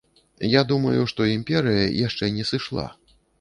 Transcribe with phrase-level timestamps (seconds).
[0.53, 2.89] Я думаю, што імперыя яшчэ не сышла.